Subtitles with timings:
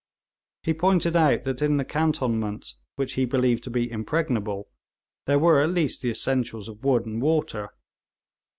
[0.63, 4.67] He pointed out that in the cantonments, which he believed to be impregnable,
[5.27, 7.69] there were at least the essentials of wood and water.